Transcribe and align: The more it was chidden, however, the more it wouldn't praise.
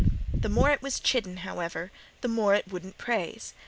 The 0.33 0.49
more 0.49 0.71
it 0.71 0.81
was 0.81 0.99
chidden, 0.99 1.41
however, 1.41 1.91
the 2.21 2.27
more 2.27 2.55
it 2.55 2.71
wouldn't 2.73 2.97
praise. 2.97 3.53